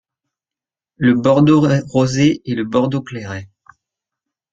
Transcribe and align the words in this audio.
Le 0.97 1.13
bordeaux 1.13 1.61
rosé 1.91 2.41
et 2.45 2.55
le 2.55 2.63
bordeaux-clairet. 2.65 3.47